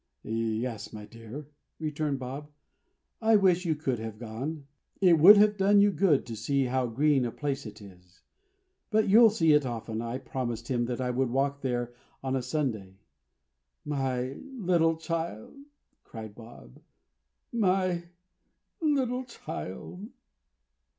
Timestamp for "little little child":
14.29-15.55